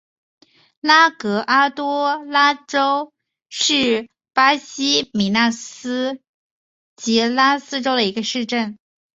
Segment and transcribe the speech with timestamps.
[0.79, 3.11] 拉戈阿多拉达
[3.49, 6.19] 是巴西米纳斯
[6.95, 8.79] 吉拉斯州的一个市镇。